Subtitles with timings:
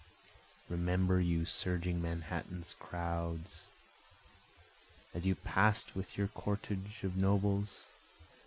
[0.67, 3.65] (Remember you surging Manhattan's crowds
[5.13, 7.69] as you pass'd with your cortege of nobles?